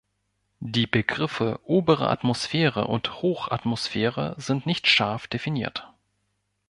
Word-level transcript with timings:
Die 0.65 0.87
Begriffe 0.87 1.59
obere 1.63 2.09
Atmosphäre 2.09 2.87
und 2.87 3.21
Hochatmosphäre 3.21 4.33
sind 4.39 4.65
nicht 4.65 4.87
scharf 4.87 5.27
definiert. 5.27 5.93